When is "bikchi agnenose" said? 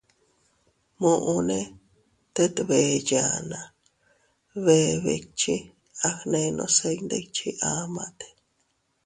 5.03-6.89